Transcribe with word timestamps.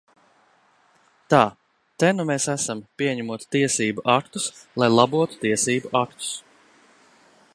Tā, 1.33 1.41
te 2.03 2.09
nu 2.19 2.25
mēs 2.29 2.47
esam, 2.53 2.81
pieņemot 3.01 3.45
tiesību 3.57 4.07
aktus, 4.15 4.49
lai 4.83 4.91
labotu 5.01 5.39
tiesību 5.47 5.95
aktus. 6.05 6.33